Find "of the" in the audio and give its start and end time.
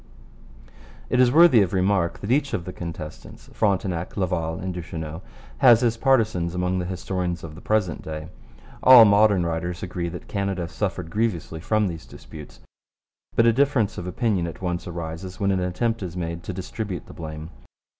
2.55-2.73, 7.43-7.61